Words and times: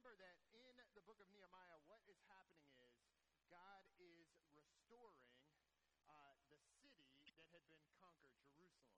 remember 0.00 0.16
that 0.16 0.40
in 0.56 0.96
the 0.96 1.04
book 1.04 1.20
of 1.20 1.28
Nehemiah, 1.28 1.76
what 1.84 2.00
is 2.08 2.16
happening 2.24 2.72
is 2.80 2.88
God 3.52 3.84
is 4.00 4.32
restoring 4.56 5.28
uh, 6.08 6.40
the 6.48 6.56
city 6.80 7.04
that 7.36 7.44
had 7.52 7.60
been 7.68 7.84
conquered, 8.00 8.40
Jerusalem. 8.48 8.96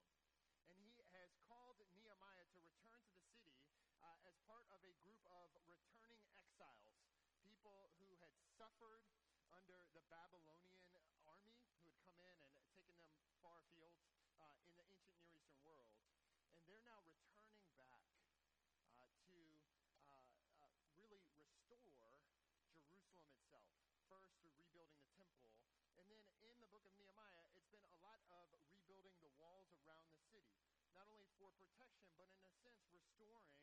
And 0.71 0.79
he 0.79 1.03
has 1.11 1.35
called 1.43 1.75
Nehemiah 1.91 2.47
to 2.55 2.59
return 2.63 3.03
to 3.03 3.19
the 3.19 3.27
city 3.35 3.59
uh, 3.99 4.15
as 4.31 4.39
part 4.47 4.63
of 4.71 4.79
a 4.79 4.95
group 5.03 5.19
of 5.27 5.51
returning 5.67 6.23
exiles, 6.39 7.03
people 7.43 7.91
who 7.99 8.07
had 8.23 8.31
suffered 8.55 9.03
under 9.51 9.83
the 9.91 10.07
Babylonian 10.07 10.87
army, 11.27 11.51
who 11.83 11.83
had 11.83 11.99
come 11.99 12.15
in 12.15 12.31
and 12.47 12.55
taken 12.71 12.95
them 12.95 13.11
far 13.43 13.59
afield 13.59 13.99
uh, 14.39 14.55
in 14.63 14.71
the 14.79 14.87
ancient 14.87 15.19
Near 15.19 15.35
Eastern 15.35 15.59
world. 15.67 15.91
And 16.55 16.63
they're 16.63 16.87
now 16.87 17.03
returning 17.03 17.59
back 17.75 18.07
uh, 18.95 19.11
to 19.27 19.35
uh, 20.07 20.15
uh, 20.63 20.79
really 20.95 21.19
restore 21.67 21.83
Itself. 23.53 23.93
First, 24.09 24.33
through 24.41 24.57
rebuilding 24.57 24.97
the 25.03 25.13
temple, 25.13 25.53
and 25.99 26.05
then 26.09 26.25
in 26.41 26.57
the 26.57 26.69
book 26.73 26.83
of 26.89 26.93
Nehemiah, 26.97 27.45
it's 27.53 27.69
been 27.69 27.85
a 27.85 27.93
lot 28.01 28.17
of 28.33 28.49
rebuilding 28.65 29.17
the 29.21 29.29
walls 29.37 29.69
around 29.85 30.09
the 30.09 30.21
city, 30.33 30.57
not 30.97 31.05
only 31.13 31.29
for 31.37 31.53
protection, 31.61 32.09
but 32.17 32.29
in 32.33 32.41
a 32.41 32.53
sense, 32.65 32.81
restoring 32.89 33.53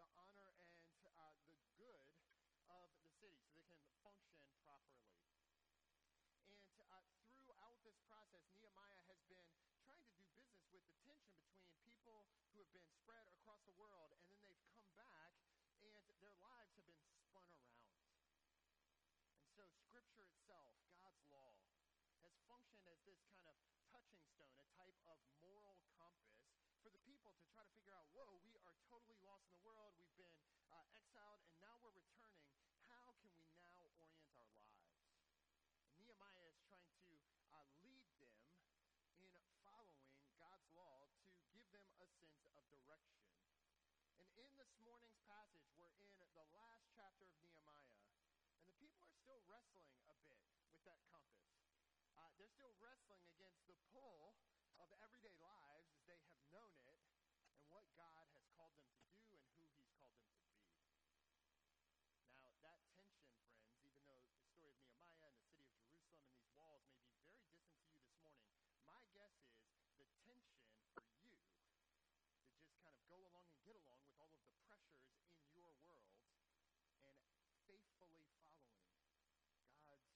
the 0.00 0.06
honor 0.16 0.48
and 0.64 1.04
uh, 1.04 1.36
the 1.44 1.60
good 1.76 2.00
of 2.72 2.88
the 3.04 3.10
city 3.20 3.44
so 3.52 3.60
they 3.68 3.76
can 3.76 3.92
function 4.00 4.40
properly. 4.64 5.12
And 6.48 6.80
uh, 6.80 7.04
throughout 7.44 7.76
this 7.84 8.00
process, 8.08 8.48
Nehemiah 8.56 9.04
has 9.12 9.20
been 9.28 9.44
trying 9.84 10.00
to 10.00 10.16
do 10.16 10.24
business 10.24 10.56
with 10.72 10.84
the 10.88 10.96
tension 11.04 11.36
between 11.44 11.76
people 11.84 12.24
who 12.56 12.64
have 12.64 12.72
been 12.72 12.88
spread 12.96 13.28
across 13.36 13.60
the 13.68 13.76
world, 13.76 14.08
and 14.16 14.24
then 14.24 14.40
they've 14.40 14.64
come 14.72 14.88
back, 14.96 15.36
and 15.84 15.92
their 16.24 16.36
lives 16.40 16.72
have 16.80 16.88
been 16.88 17.04
spun 17.28 17.44
around. 17.52 17.73
Scripture 20.04 20.28
itself, 20.36 20.68
God's 21.00 21.24
law, 21.32 21.56
has 22.20 22.36
functioned 22.44 22.84
as 22.92 23.00
this 23.08 23.24
kind 23.40 23.56
of 23.56 23.56
touching 23.88 24.20
stone, 24.36 24.52
a 24.60 24.68
type 24.76 25.16
of 25.16 25.32
moral 25.40 25.80
compass 25.96 26.44
for 26.84 26.92
the 26.92 27.00
people 27.08 27.32
to 27.32 27.44
try 27.48 27.64
to 27.64 27.72
figure 27.72 27.96
out 27.96 28.04
whoa, 28.12 28.36
we 28.44 28.60
are 28.60 28.76
totally 28.84 29.16
lost 29.24 29.48
in 29.48 29.56
the 29.56 29.64
world. 29.64 29.96
We've 29.96 30.12
been 30.20 30.36
uh, 30.68 30.76
exiled, 30.92 31.40
and 31.48 31.56
now 31.56 31.80
we're 31.80 31.96
returning. 31.96 32.44
How 32.92 33.16
can 33.16 33.32
we 33.32 33.48
now 33.56 33.72
orient 33.80 34.12
our 34.12 34.28
lives? 34.28 34.60
And 35.88 35.96
Nehemiah 35.96 36.52
is 36.52 36.60
trying 36.68 36.92
to 37.08 37.16
uh, 37.48 37.64
lead 37.80 38.04
them 38.20 38.36
in 39.24 39.40
following 39.64 40.12
God's 40.36 40.68
law 40.76 41.08
to 41.48 41.56
give 41.72 41.80
them 41.96 41.96
a 42.04 42.10
sense 42.20 42.52
of 42.52 42.68
direction. 42.68 43.24
And 44.20 44.28
in 44.36 44.52
this 44.60 44.76
morning's 44.84 45.16
passage, 45.24 45.64
we're 45.80 45.96
in 46.20 46.28
the 46.36 46.44
last 46.52 46.84
chapter 46.92 47.24
of 47.24 47.32
Nehemiah, 47.40 47.96
and 48.60 48.68
the 48.68 48.76
people 48.76 49.00
are 49.00 49.13
still 49.24 49.40
wrestling 49.48 49.88
a 50.04 50.16
bit 50.28 50.36
with 50.68 50.84
that 50.84 51.00
compass. 51.08 51.48
Uh, 52.12 52.28
they're 52.36 52.52
still 52.60 52.76
wrestling 52.76 53.24
against 53.32 53.64
the 53.64 53.72
pull 53.88 54.36
of 54.76 54.92
everyday 55.00 55.32
lives 55.40 55.88
as 55.96 56.04
they 56.04 56.20
have 56.28 56.44
known 56.52 56.76
it 56.84 57.00
and 57.56 57.64
what 57.72 57.88
God 57.96 58.28
has 58.36 58.44
called 58.52 58.76
them 58.76 58.92
to 59.00 59.16
do 59.24 59.40
and 59.40 59.48
who 59.56 59.64
He's 59.72 59.88
called 59.96 60.12
them 60.20 60.28
to 60.28 60.44
be. 60.52 60.60
Now, 62.36 62.52
that 62.68 62.84
tension, 62.92 63.32
friends, 63.40 63.72
even 63.80 64.04
though 64.04 64.20
the 64.28 64.36
story 64.44 64.76
of 64.76 64.84
Nehemiah 64.92 65.32
and 65.40 65.40
the 65.40 65.56
city 65.56 65.72
of 65.72 65.72
Jerusalem 65.72 66.20
and 66.20 66.28
these 66.36 66.52
walls 66.52 66.84
may 66.84 67.00
be 67.08 67.24
very 67.24 67.64
distant 67.64 67.80
to 67.80 67.96
you 67.96 68.28
this 68.28 68.28
morning, 68.28 68.44
my 68.84 69.00
guess 69.16 69.40
is 69.40 69.56
the 69.96 70.04
tension 70.20 70.68
for 70.92 71.08
you 71.24 71.32
to 71.32 71.64
just 71.72 72.76
kind 72.76 72.92
of 72.92 73.00
go 73.08 73.16
along 73.24 73.48
and 73.56 73.64
get 73.64 73.80
along 73.80 74.04
with 74.04 74.20
all 74.20 74.36
of 74.36 74.44
the 74.44 74.52
pressures 74.68 75.08
in 75.40 75.48
your 75.56 75.72
world 75.80 76.12
and 77.04 77.20
faithfully 77.32 77.80
following 78.00 78.32
God's 78.40 78.64
word 78.72 80.08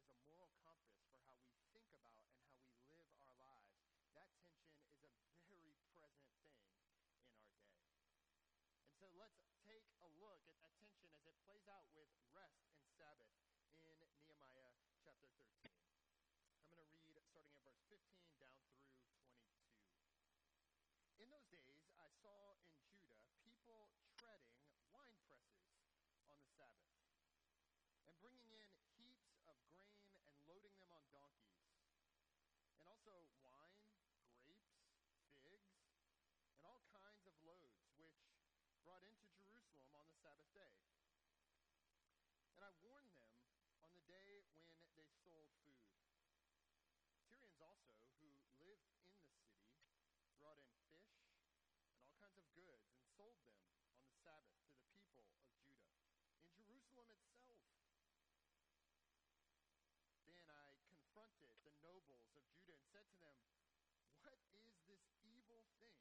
as 0.00 0.08
a 0.08 0.16
moral 0.24 0.48
compass 0.64 1.04
for 1.12 1.36
how 1.36 1.52
we 1.52 1.60
think 1.76 1.92
about 1.92 2.24
and 2.32 2.48
how 2.56 2.72
we 2.72 2.96
live 2.96 3.12
our 3.20 3.36
lives. 3.36 3.76
That 4.16 4.32
tension 4.40 4.80
is 5.04 5.12
a 5.20 5.28
very 5.52 5.76
present 5.92 6.32
thing 6.40 6.56
in 6.56 6.88
our 6.88 7.20
day. 7.20 7.92
And 8.80 8.88
so 8.96 9.11
let's 9.22 9.54
take 9.62 9.86
a 10.02 10.08
look 10.18 10.42
at 10.50 10.58
that 10.58 10.74
tension 10.82 11.06
as 11.14 11.22
it 11.30 11.38
plays 11.46 11.62
out 11.70 11.86
with 11.94 12.10
rest 12.34 12.58
and 12.74 12.82
Sabbath 12.98 13.30
in 13.86 13.94
Nehemiah 14.26 14.74
chapter 14.98 15.30
13. 15.38 15.70
I'm 16.58 16.66
going 16.74 16.90
to 16.90 16.98
read 17.06 17.22
starting 17.30 17.54
at 17.54 17.62
verse 17.62 17.78
15 17.86 18.02
down 18.42 18.58
through 18.66 18.82
22. 18.82 19.22
In 21.22 21.30
those 21.30 21.46
days, 21.54 21.86
I 21.94 22.10
saw 22.18 22.58
in 22.66 22.82
Judah 22.90 23.22
people 23.46 23.94
treading 24.18 24.58
wine 24.90 25.14
presses 25.22 25.70
on 26.26 26.42
the 26.42 26.50
Sabbath 26.58 26.90
and 28.10 28.18
bringing 28.18 28.50
in 28.58 28.70
heaps 28.98 29.38
of 29.46 29.54
grain 29.70 30.02
and 30.34 30.42
loading 30.50 30.74
them 30.82 30.90
on 30.90 31.06
donkeys, 31.14 31.62
and 32.74 32.82
also 32.90 33.14
wine, 33.38 33.86
grapes, 34.42 34.82
figs, 35.46 35.78
and 36.42 36.58
all 36.66 36.82
kinds 36.90 37.22
of 37.30 37.38
loads, 37.46 37.86
which 38.02 38.18
brought 39.02 39.18
into 39.18 39.34
Jerusalem 39.42 39.90
on 39.98 40.06
the 40.06 40.14
Sabbath 40.22 40.46
day. 40.54 40.78
And 42.54 42.62
I 42.62 42.70
warned 42.86 43.10
them 43.18 43.34
on 43.82 43.90
the 43.98 44.04
day 44.06 44.46
when 44.78 44.94
they 44.94 45.10
sold 45.26 45.50
food. 45.58 45.82
Syrians 47.26 47.58
also, 47.58 47.98
who 47.98 48.62
lived 48.62 48.86
in 48.86 48.94
the 48.94 49.10
city, 49.10 49.42
brought 50.38 50.54
in 50.62 50.70
fish 50.86 51.18
and 51.82 51.90
all 51.98 52.14
kinds 52.14 52.38
of 52.38 52.46
goods 52.54 52.86
and 52.94 53.02
sold 53.18 53.42
them 53.42 53.58
on 53.90 54.06
the 54.06 54.14
Sabbath 54.22 54.54
to 54.70 54.70
the 54.70 54.86
people 54.94 55.18
of 55.18 55.34
Judah 55.34 55.58
in 56.46 56.62
Jerusalem 56.86 57.18
itself. 57.26 57.66
Then 60.30 60.46
I 60.46 60.78
confronted 60.86 61.50
the 61.66 61.74
nobles 61.82 62.30
of 62.38 62.46
Judah 62.54 62.78
and 62.78 62.86
said 62.94 63.10
to 63.10 63.18
them, 63.18 63.42
What 64.22 64.38
is 64.54 64.62
this 64.86 65.02
evil 65.26 65.66
thing 65.82 65.98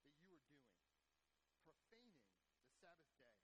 that 0.00 0.16
you 0.24 0.40
are 0.40 0.48
doing, 0.48 1.69
profaning 1.80 2.20
the 2.60 2.72
Sabbath 2.76 3.08
day? 3.16 3.40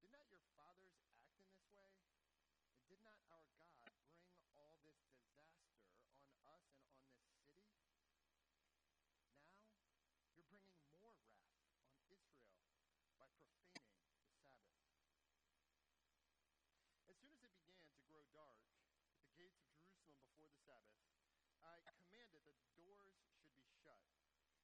Did 0.00 0.08
not 0.08 0.24
your 0.32 0.40
fathers 0.56 0.96
act 1.04 1.20
in 1.28 1.44
this 1.44 1.60
way? 1.68 1.92
And 2.72 2.84
did 2.88 3.04
not 3.04 3.20
our 3.28 3.44
God 3.52 3.76
bring 3.84 4.40
all 4.56 4.72
this 4.88 4.96
disaster 5.12 5.76
on 6.32 6.48
us 6.48 6.64
and 6.80 6.88
on 6.88 7.20
this 7.20 7.28
city? 7.44 7.68
Now 10.16 10.32
you're 10.32 10.48
bringing 10.48 10.80
more 10.88 11.12
wrath 11.20 11.60
on 11.84 12.00
Israel 12.08 12.56
by 13.20 13.28
profaning 13.36 14.16
the 14.16 14.32
Sabbath. 14.32 14.72
As 17.08 17.16
soon 17.20 17.32
as 17.36 17.44
it 17.44 17.52
began 17.60 17.84
to 17.84 18.00
grow 18.08 18.24
dark 18.32 18.56
at 19.04 19.20
the 19.20 19.32
gates 19.36 19.60
of 19.60 19.68
Jerusalem 19.76 20.16
before 20.24 20.48
the 20.48 20.60
Sabbath, 20.64 21.04
I 21.64 21.92
commanded 22.00 22.44
that 22.48 22.56
the 22.60 22.70
doors 22.76 23.12
should 23.28 23.52
be 23.52 23.64
shut 23.80 24.00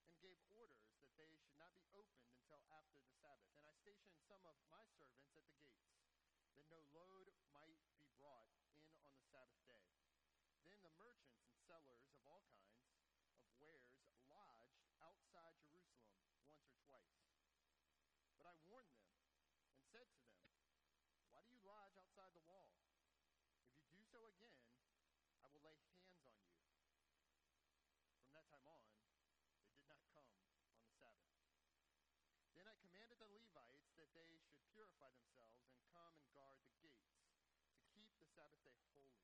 and 0.05 0.12
gave 0.21 0.37
orders 0.53 0.84
they 1.14 1.31
should 1.31 1.55
not 1.55 1.70
be 1.78 1.87
opened 1.94 2.26
until 2.26 2.58
after 2.75 2.99
the 2.99 3.14
Sabbath. 3.22 3.50
And 3.55 3.62
I 3.62 3.72
stationed 3.78 4.19
some 4.26 4.43
of 4.43 4.58
my 4.66 4.82
servants 4.99 5.31
at 5.38 5.46
the 5.46 5.55
gates, 5.62 5.94
that 6.58 6.66
no 6.66 6.82
load 6.90 7.31
might 7.55 7.78
be 7.94 8.11
brought 8.19 8.50
in 8.50 8.66
on 8.99 9.14
the 9.14 9.22
Sabbath 9.31 9.62
day. 9.70 9.87
Then 10.66 10.78
the 10.82 10.94
merchants 10.99 11.46
and 11.46 11.55
sellers 11.70 12.02
of 12.11 12.19
all 12.26 12.43
kinds 12.50 12.82
of 13.38 13.46
wares 13.55 13.87
lodged 14.26 14.75
outside 14.99 15.55
Jerusalem 15.62 16.19
once 16.50 16.66
or 16.66 16.78
twice. 16.90 17.14
But 18.34 18.50
I 18.50 18.55
warned 18.66 18.90
them 18.99 19.14
and 19.70 19.82
said 19.94 20.11
to 20.11 20.19
them, 20.26 20.43
Why 21.31 21.38
do 21.46 21.50
you 21.55 21.62
lodge 21.62 21.94
outside 21.94 22.34
the 22.34 22.43
wall? 22.50 22.75
If 23.70 23.87
you 23.87 24.02
do 24.02 24.02
so 24.11 24.19
again, 24.34 24.58
I 25.38 25.46
will 25.52 25.62
lay 25.62 25.78
hands 25.78 26.11
on 26.11 26.34
you. 26.34 26.50
From 28.19 28.31
that 28.34 28.46
time 28.50 28.66
on, 28.66 28.94
commanded 32.94 33.19
the 33.19 33.26
Levites 33.26 33.91
that 33.99 34.06
they 34.14 34.31
should 34.38 34.55
purify 34.70 35.11
themselves 35.19 35.67
and 35.67 35.82
come 35.91 36.14
and 36.14 36.31
guard 36.31 36.55
the 36.62 36.70
gates 36.79 37.11
to 37.75 37.82
keep 37.91 38.06
the 38.23 38.26
Sabbath 38.38 38.62
day 38.62 38.79
holy. 38.87 39.19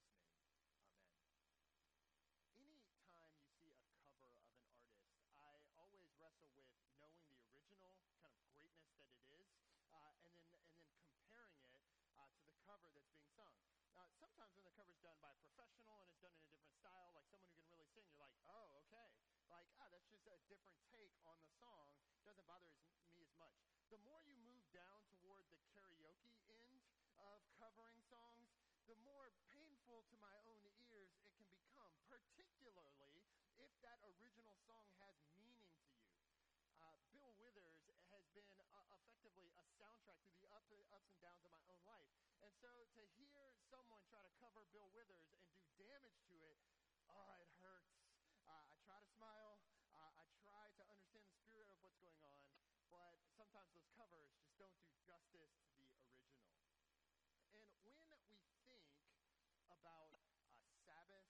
Amen. 2.55 2.87
Any 2.91 3.09
time 3.17 3.33
you 3.41 3.49
see 3.57 3.73
a 3.73 3.81
cover 3.81 4.13
of 4.13 4.21
an 4.21 4.45
artist, 4.53 4.93
I 5.41 5.65
always 5.75 6.13
wrestle 6.21 6.53
with 6.53 6.69
knowing 7.01 7.33
the 7.33 7.49
original 7.73 8.13
kind 8.21 8.37
of 8.37 8.45
greatness 8.53 8.93
that 9.01 9.17
it 9.17 9.25
is, 9.33 9.49
uh, 9.91 10.13
and 10.23 10.37
then 10.37 10.61
and 10.77 10.85
then 10.85 11.01
comparing 11.09 11.65
it 11.65 11.83
uh, 12.15 12.31
to 12.45 12.51
the 12.53 12.60
cover 12.71 12.87
that's 12.95 13.11
being 13.11 13.27
sung. 13.35 13.51
Now, 13.99 14.07
sometimes 14.23 14.55
when 14.55 14.63
the 14.63 14.71
cover's 14.79 15.03
done 15.03 15.19
by 15.19 15.35
a 15.35 15.39
professional 15.43 15.99
and 15.99 16.07
it's 16.07 16.23
done 16.23 16.39
in 16.39 16.47
a 16.47 16.47
different 16.55 16.71
style, 16.79 17.11
like 17.19 17.27
someone 17.27 17.51
who 17.51 17.59
can 17.59 17.67
really 17.75 17.91
sing, 17.91 18.07
you're 18.07 18.23
like, 18.23 18.39
oh, 18.47 18.79
okay. 18.87 19.11
Like, 19.51 19.67
ah, 19.83 19.91
that's 19.91 20.07
just 20.07 20.23
a 20.31 20.39
different 20.47 20.79
take 20.95 21.11
on 21.27 21.35
the 21.43 21.51
song. 21.59 21.91
Doesn't 22.23 22.47
bother 22.47 22.71
as, 22.71 22.79
me 23.11 23.27
as 23.27 23.35
much. 23.43 23.59
The 23.91 23.99
more 24.07 24.23
you 24.23 24.39
move 24.47 24.63
down 24.71 25.03
toward 25.19 25.51
the 25.51 25.59
karaoke 25.75 26.31
end 26.47 26.79
of 27.19 27.43
covering 27.59 27.99
songs, 28.07 28.55
the 28.87 28.95
more 29.03 29.35
painful 29.51 30.07
to 30.07 30.15
my 30.23 30.39
own 30.47 30.63
ears 30.87 31.11
it 31.27 31.27
can 31.35 31.51
become, 31.51 31.91
particularly 32.07 33.27
if 33.59 33.71
that 33.83 33.99
original 34.07 34.55
song 34.63 34.87
has 35.03 35.19
meaning 35.35 35.59
to 35.75 35.91
you. 35.91 36.07
Uh, 36.87 36.95
Bill 37.11 37.35
Withers 37.43 37.83
has 38.15 38.23
been 38.31 38.47
uh, 38.63 38.95
effectively 38.95 39.51
a 39.59 39.67
soundtrack 39.75 40.23
through 40.23 40.39
the 40.47 40.55
up, 40.55 40.71
ups 40.71 41.11
and 41.11 41.19
downs 41.19 41.43
of 41.43 41.51
my 41.51 41.67
own 41.67 41.83
life. 41.83 42.30
And 42.41 42.53
so 42.57 42.73
to 42.73 43.03
hear 43.21 43.53
someone 43.69 44.01
try 44.09 44.25
to 44.25 44.33
cover 44.41 44.65
Bill 44.73 44.89
Withers 44.97 45.29
and 45.29 45.45
do 45.61 45.69
damage 45.77 46.17
to 46.33 46.37
it, 46.49 46.57
oh, 47.13 47.37
it 47.37 47.53
hurts. 47.61 47.93
Uh, 48.49 48.65
I 48.65 48.77
try 48.81 48.97
to 48.97 49.09
smile. 49.13 49.61
Uh, 49.93 50.09
I 50.17 50.25
try 50.41 50.65
to 50.65 50.83
understand 50.89 51.29
the 51.29 51.37
spirit 51.37 51.69
of 51.69 51.77
what's 51.85 52.01
going 52.01 52.17
on. 52.25 52.41
But 52.89 53.13
sometimes 53.37 53.77
those 53.77 53.93
covers 53.93 54.25
just 54.41 54.57
don't 54.57 54.73
do 54.81 54.89
justice 55.05 55.53
to 55.69 55.85
the 57.53 57.61
original. 57.61 58.01
And 58.01 58.01
when 58.09 58.25
we 58.33 58.41
think 58.65 58.89
about 59.69 60.17
uh, 60.17 60.65
Sabbath 60.81 61.29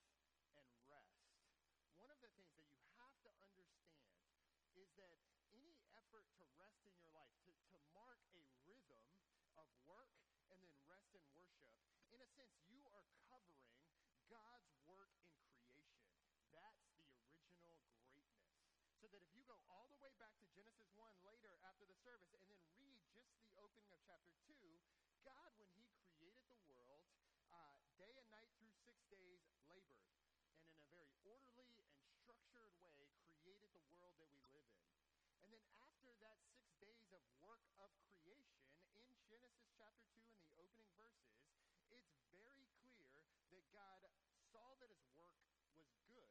and 0.54 0.70
rest, 0.86 1.26
one 1.98 2.14
of 2.14 2.22
the 2.22 2.30
things 2.38 2.54
that 2.54 2.70
you 2.70 2.86
have 3.02 3.14
to 3.26 3.30
understand 3.42 4.14
is 4.78 4.86
that 4.94 5.18
any 5.50 5.74
effort 5.98 6.30
to 6.38 6.46
rest 6.54 6.86
in 6.86 6.94
your 7.02 7.10
life, 7.10 7.34
to, 7.42 7.50
to 7.50 7.76
mark 7.90 8.22
a 8.30 8.46
rhythm 8.62 9.02
of 9.58 9.66
work 9.90 10.14
and 11.16 11.26
worship, 11.34 11.74
in 12.14 12.22
a 12.22 12.28
sense, 12.38 12.54
you 12.70 12.86
are 12.86 13.02
covering 13.26 13.74
God's 14.30 14.70
work 14.86 15.10
in 15.26 15.42
creation. 15.66 16.06
That's 16.54 16.86
the 16.94 17.02
original 17.10 17.50
greatness. 17.58 18.14
So 19.02 19.10
that 19.10 19.18
if 19.18 19.34
you 19.34 19.42
go 19.42 19.58
all 19.66 19.90
the 19.90 19.98
way 19.98 20.14
back 20.22 20.38
to 20.38 20.46
Genesis 20.54 20.86
1 20.94 21.26
later 21.26 21.50
after 21.66 21.82
the 21.82 21.98
service 22.06 22.30
and 22.30 22.46
then 22.46 22.62
read 22.78 23.02
just 23.10 23.26
the 23.42 23.50
opening 23.58 23.90
of 23.90 23.98
chapter 24.06 24.38
2, 24.46 24.54
God, 25.26 25.50
when 25.58 25.70
he 25.74 25.90
created 26.14 26.46
the 26.46 26.60
world, 26.70 27.02
uh, 27.50 27.74
day 27.98 28.14
and 28.14 28.28
night 28.30 28.50
through 28.54 28.70
six 28.86 29.02
days, 29.10 29.42
labored. 29.66 30.06
And 30.54 30.78
in 30.78 30.78
a 30.78 30.86
very 30.94 31.10
orderly 31.26 31.90
and 31.90 32.06
structured 32.22 32.70
way, 32.86 33.10
created 33.42 33.74
the 33.74 33.82
world 33.90 34.14
that 34.22 34.30
we 34.30 34.38
live 34.54 34.68
in. 34.70 34.86
And 35.42 35.50
then 35.50 35.66
after 35.74 36.14
that 36.22 36.38
six 36.54 36.70
days 36.78 37.10
of 37.10 37.22
work 37.42 37.66
of 37.82 37.90
creation, 38.06 38.59
in 38.59 38.59
Genesis 39.30 39.70
chapter 39.78 40.10
2 40.10 40.26
in 40.26 40.42
the 40.42 40.58
opening 40.58 40.90
verses, 40.98 41.38
it's 41.70 41.86
very 41.86 42.18
clear 42.26 42.58
that 43.54 43.62
God 43.70 44.02
saw 44.50 44.74
that 44.82 44.90
his 44.90 45.06
work 45.14 45.38
was 45.78 45.86
good 46.10 46.26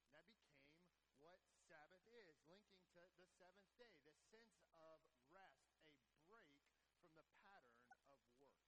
And 0.00 0.08
that 0.08 0.24
became 0.32 0.80
what 1.20 1.36
Sabbath 1.68 2.08
is, 2.08 2.40
linking 2.48 2.88
to 2.96 3.04
the 3.20 3.28
seventh 3.36 3.68
day, 3.76 3.92
the 4.08 4.16
sense 4.32 4.56
of 4.80 4.96
rest, 5.28 5.60
a 6.08 6.16
break 6.24 6.56
from 7.04 7.12
the 7.20 7.28
pattern 7.44 7.84
of 7.92 8.00
work. 8.40 8.64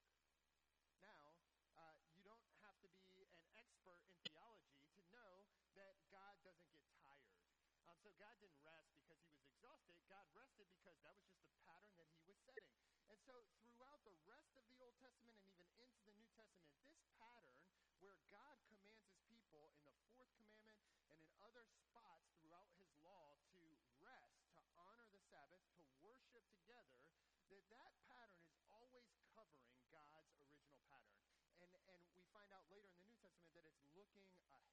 Now, 1.00 1.32
uh, 1.80 1.96
you 2.12 2.20
don't 2.20 2.44
have 2.60 2.76
to 2.84 2.90
be 3.00 3.24
an 3.24 3.48
expert 3.56 3.96
in 4.04 4.12
theology 4.28 4.84
to 4.92 5.02
know 5.14 5.46
that 5.78 5.94
God 6.10 6.34
doesn't 6.42 6.74
get 6.74 6.90
tired. 6.98 7.38
Um, 7.86 7.97
so 8.08 8.16
God 8.16 8.40
didn't 8.40 8.64
rest 8.64 8.88
because 9.04 9.20
he 9.20 9.36
was 9.36 9.44
exhausted. 9.52 9.92
God 10.08 10.24
rested 10.32 10.64
because 10.80 10.96
that 11.04 11.12
was 11.20 11.28
just 11.28 11.44
the 11.44 11.60
pattern 11.60 11.92
that 12.00 12.08
he 12.16 12.24
was 12.24 12.40
setting. 12.40 12.64
And 13.12 13.20
so 13.28 13.36
throughout 13.60 14.00
the 14.08 14.16
rest 14.24 14.48
of 14.56 14.64
the 14.64 14.80
Old 14.80 14.96
Testament 14.96 15.36
and 15.44 15.52
even 15.60 15.76
into 15.76 16.00
the 16.08 16.16
New 16.16 16.32
Testament, 16.32 16.72
this 16.88 17.04
pattern 17.20 17.60
where 18.00 18.16
God 18.32 18.56
commands 18.64 19.04
his 19.12 19.20
people 19.28 19.60
in 19.76 19.84
the 19.84 19.92
fourth 20.08 20.32
commandment 20.40 21.04
and 21.12 21.20
in 21.20 21.36
other 21.44 21.68
spots 21.68 22.32
throughout 22.40 22.72
his 22.80 22.88
law 23.04 23.36
to 23.52 23.60
rest, 24.00 24.40
to 24.56 24.60
honor 24.80 25.04
the 25.12 25.20
Sabbath, 25.28 25.68
to 25.76 25.84
worship 26.00 26.48
together, 26.64 27.04
that 27.52 27.60
that 27.68 27.92
pattern 28.08 28.40
is 28.48 28.56
always 28.72 29.04
covering 29.36 29.84
God's 29.92 30.32
original 30.32 30.80
pattern. 30.88 31.20
And, 31.60 31.76
and 31.76 32.00
we 32.16 32.24
find 32.32 32.48
out 32.56 32.64
later 32.72 32.88
in 32.88 33.04
the 33.04 33.12
New 33.12 33.20
Testament 33.20 33.52
that 33.52 33.68
it's 33.68 33.84
looking 33.92 34.24
ahead 34.32 34.64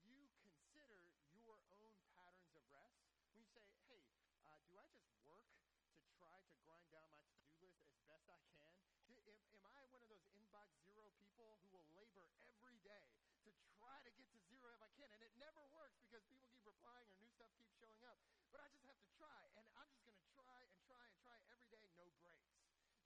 when 0.00 0.12
you 0.12 0.28
consider 0.36 1.00
your 1.40 1.56
own 1.72 1.96
patterns 2.12 2.52
of 2.56 2.64
rest, 2.68 3.00
when 3.28 3.40
you 3.40 3.46
say, 3.52 3.64
hey, 3.88 4.02
uh, 4.44 4.63
do 4.74 4.82
I 4.82 4.90
just 4.90 5.14
work 5.22 5.46
to 5.46 6.02
try 6.18 6.34
to 6.34 6.50
grind 6.66 6.90
down 6.90 7.06
my 7.14 7.22
to-do 7.30 7.62
list 7.62 7.78
as 7.94 8.02
best 8.10 8.26
I 8.26 8.42
can? 8.50 8.74
Am, 9.06 9.14
am, 9.54 9.62
I 9.70 9.86
one 9.94 10.02
of 10.02 10.10
those 10.10 10.26
inbox 10.34 10.66
zero 10.82 11.06
people 11.14 11.54
who 11.62 11.78
will 11.78 11.86
labor 11.94 12.26
every 12.42 12.74
day 12.82 13.06
to 13.46 13.54
try 13.78 14.02
to 14.02 14.10
get 14.18 14.26
to 14.34 14.38
zero 14.50 14.74
if 14.74 14.82
I 14.82 14.90
can? 14.98 15.06
And 15.14 15.22
it 15.22 15.30
never 15.38 15.62
works 15.70 16.02
because 16.10 16.26
people 16.26 16.50
keep 16.50 16.66
replying 16.66 17.06
or 17.06 17.14
new 17.22 17.30
stuff 17.30 17.54
keeps 17.54 17.78
showing 17.78 18.02
up. 18.02 18.18
But 18.50 18.66
I 18.66 18.68
just 18.74 18.82
have 18.90 18.98
to 18.98 19.10
try, 19.14 19.38
and 19.54 19.62
I'm 19.78 19.86
just 19.94 20.02
going 20.02 20.18
to 20.18 20.26
try 20.34 20.58
and 20.58 20.74
try 20.90 21.02
and 21.06 21.14
try 21.22 21.38
every 21.54 21.70
day, 21.70 21.86
no 21.94 22.10
breaks 22.18 22.50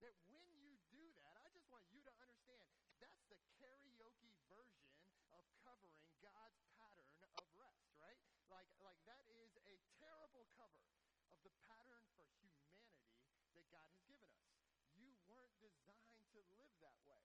that 0.00 0.16
when 0.32 0.48
you 0.56 0.72
do 0.88 1.04
that, 1.20 1.36
I 1.44 1.52
just 1.52 1.68
want 1.68 1.84
you 1.92 2.00
to 2.00 2.12
understand 2.16 2.64
that's 2.96 3.20
the 3.28 3.36
karaoke 3.60 4.32
version 4.48 4.88
of 5.36 5.44
covering 5.60 6.00
God's 6.24 6.64
pattern 6.80 7.12
of 7.20 7.34
rest, 7.60 7.84
right? 8.00 8.16
Like, 8.48 8.70
like 8.80 9.00
that 9.04 9.26
is 9.28 9.52
a 9.68 9.76
terrible 10.00 10.46
cover 10.56 10.86
of 11.38 11.46
the 11.46 11.54
pattern 11.70 12.02
for 12.18 12.26
humanity 12.34 12.98
that 13.54 13.62
God 13.70 13.86
has 13.94 14.02
given 14.10 14.26
us. 14.26 14.50
You 14.98 15.14
weren't 15.30 15.54
designed 15.62 16.26
to 16.34 16.42
live 16.58 16.74
that 16.82 16.98
way. 17.06 17.22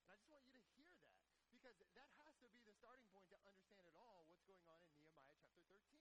And 0.00 0.08
I 0.08 0.16
just 0.16 0.32
want 0.32 0.40
you 0.48 0.56
to 0.56 0.64
hear 0.72 0.88
that 0.88 1.76
because 1.76 1.76
that 1.92 2.08
has 2.24 2.32
to 2.40 2.48
be 2.48 2.64
the 2.64 2.72
starting 2.80 3.04
point 3.12 3.28
to 3.28 3.36
understand 3.44 3.84
at 3.92 3.96
all 4.00 4.24
what's 4.24 4.40
going 4.48 4.64
on 4.72 4.80
in 4.88 4.88
Nehemiah 4.96 5.36
chapter 5.36 5.60
13. 5.68 6.00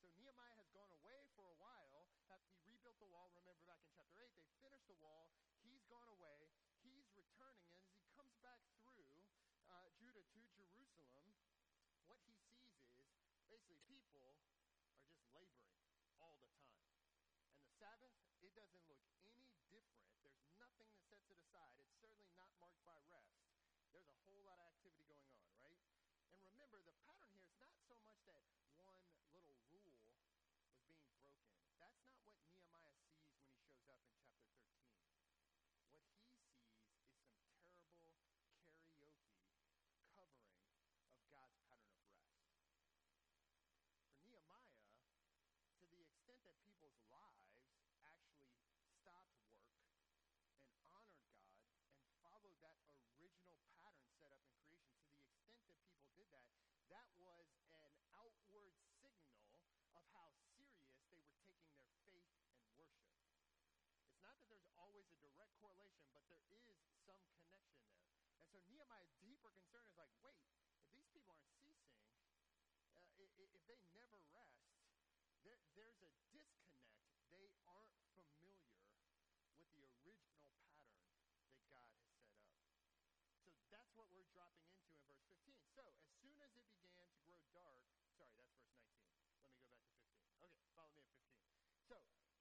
So 0.00 0.08
Nehemiah 0.16 0.56
has 0.56 0.72
gone 0.72 0.88
away 1.04 1.28
for 1.36 1.44
a 1.52 1.56
while. 1.60 2.08
He 2.32 2.64
rebuilt 2.64 2.96
the 2.96 3.12
wall. 3.12 3.28
Remember 3.36 3.60
back 3.68 3.84
in 3.84 3.92
chapter 3.92 4.24
8, 4.24 4.32
they 4.32 4.48
finished 4.64 4.88
the 4.88 4.96
wall. 5.04 5.28
He's 5.60 5.84
gone 5.92 6.08
away. 6.16 6.48
He's 6.80 7.12
returning. 7.12 7.68
And 7.76 7.84
as 7.84 7.92
he 8.00 8.08
comes 8.16 8.32
back 8.40 8.64
through 8.80 9.04
uh, 9.68 9.92
Judah 10.00 10.24
to 10.24 10.40
Jerusalem, 10.56 11.28
what 12.08 12.24
he 12.24 12.32
sees 12.40 12.72
is 12.72 13.44
basically 13.52 13.76
people 13.84 14.24
are 14.24 14.40
just 15.12 15.28
laboring 15.36 15.76
all 16.18 16.36
the 16.40 16.48
time. 16.56 16.80
And 17.52 17.60
the 17.62 17.72
Sabbath, 17.78 18.12
it 18.54 18.62
doesn't 18.62 18.86
look 18.86 19.02
any 19.18 19.66
different. 19.66 20.06
There's 20.22 20.38
nothing 20.62 20.86
that 20.94 21.02
sets 21.10 21.26
it 21.26 21.42
aside. 21.42 21.74
It's 21.82 21.98
certainly 21.98 22.30
not 22.38 22.54
marked 22.54 22.78
by 22.86 22.94
rest. 23.10 23.34
There's 23.90 24.06
a 24.06 24.14
whole 24.22 24.46
lot 24.46 24.62
of 24.62 24.70
activity 24.78 25.10
going 25.10 25.26
on, 25.34 25.50
right? 25.58 25.82
And 26.30 26.38
remember, 26.54 26.78
the 26.86 26.94
pattern 27.02 27.34
here 27.34 27.50
is 27.50 27.58
not 27.58 27.74
so 27.82 27.98
much 28.06 28.22
that 28.30 28.38
one 28.78 29.02
little 29.34 29.58
rule 29.74 29.90
was 29.90 30.06
being 30.14 30.38
broken. 30.46 30.70
That's 31.82 31.98
not 31.98 32.14
what 32.22 32.38
Nehemiah 32.46 32.94
sees 33.02 33.26
when 33.26 33.58
he 33.58 33.66
shows 33.66 33.90
up 33.90 34.06
in 34.06 34.22
chapter 34.22 34.46
13. 34.54 35.18
What 39.02 39.10
he 39.10 39.18
sees 39.34 39.50
is 39.50 39.66
some 39.66 39.98
terrible 40.14 40.14
karaoke 40.14 40.62
covering 40.78 41.10
of 41.10 41.26
God's 41.26 41.58
pattern 41.66 41.98
of 41.98 42.06
rest. 42.06 42.38
For 44.06 44.14
Nehemiah, 44.22 44.86
to 45.82 45.90
the 45.90 45.98
extent 46.06 46.38
that 46.46 46.54
people's 46.62 47.02
lives 47.10 47.50
actually 48.06 48.54
stopped 49.02 49.34
work 49.42 49.66
and 49.82 49.90
honored 50.14 50.78
God 50.86 51.58
and 51.98 52.14
followed 52.22 52.58
that 52.62 52.78
original 53.18 53.58
pattern 53.80 54.08
set 54.16 54.30
up 54.30 54.44
in 54.46 54.54
creation, 54.62 55.18
to 55.18 55.34
the 55.34 55.50
extent 55.50 55.80
that 55.82 55.90
people 55.98 56.13
did 56.30 56.40
that, 56.40 56.64
that 56.88 57.08
was 57.20 57.48
an 57.92 58.00
outward 58.16 58.72
signal 58.80 59.12
of 59.92 60.04
how 60.14 60.28
serious 60.48 60.88
they 61.04 61.16
were 61.20 61.36
taking 61.36 61.76
their 61.82 61.92
faith 62.04 62.28
and 62.32 62.48
worship. 62.56 62.88
It's 64.08 64.20
not 64.24 64.36
that 64.40 64.48
there's 64.48 64.68
always 64.80 65.04
a 65.12 65.18
direct 65.20 65.52
correlation, 65.60 66.08
but 66.16 66.24
there 66.32 66.40
is 66.48 66.64
some 66.64 66.80
connection 67.04 67.36
there. 67.44 67.68
And 68.40 68.46
so 68.48 68.56
Nehemiah's 68.64 69.12
deeper 69.20 69.52
concern 69.52 69.84
is 69.90 69.96
like, 70.00 70.12
wait, 70.24 70.40
if 70.72 70.88
these 70.88 71.04
people 71.12 71.36
aren't 71.36 71.52
ceasing, 71.60 72.00
uh, 72.88 73.12
if 73.20 73.60
they 73.68 73.80
never 73.92 74.18
rest, 74.32 74.64
there, 75.44 75.60
there's 75.76 76.00
a 76.00 76.08
disconnect. 76.08 76.56
They 77.28 77.52
aren't 77.68 77.92
familiar 78.16 78.64
with 79.60 79.68
the 79.76 79.84
original 80.00 80.40
pattern 80.40 80.88
that 80.88 81.60
God 81.68 81.84
has 81.92 82.00
set 82.08 82.16
up. 82.16 82.32
So 83.68 83.83
what 83.94 84.10
we're 84.10 84.26
dropping 84.34 84.66
into 84.66 84.90
in 84.90 85.06
verse 85.06 85.22
15. 85.30 85.54
So 85.70 85.86
as 85.86 85.94
soon 86.18 86.34
as 86.42 86.50
it 86.58 86.66
began 86.74 87.06
to 87.06 87.18
grow 87.22 87.38
dark, 87.54 87.78
sorry, 88.18 88.34
that's 88.34 88.34
verse 88.34 88.58
19. 88.58 88.90
Let 89.06 89.22
me 89.22 89.30
go 89.30 89.38
back 89.38 89.54
to 89.54 89.70
15. 89.70 90.42
Okay, 90.42 90.66
follow 90.74 90.90
me 90.98 91.06
at 91.06 91.14
15. 91.14 91.86
So 91.86 91.98